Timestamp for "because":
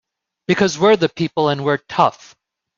0.47-0.79